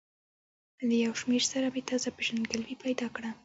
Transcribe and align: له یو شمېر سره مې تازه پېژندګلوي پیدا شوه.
له 0.87 0.95
یو 1.05 1.13
شمېر 1.21 1.43
سره 1.51 1.67
مې 1.73 1.81
تازه 1.89 2.09
پېژندګلوي 2.17 2.75
پیدا 2.83 3.05
شوه. 3.15 3.29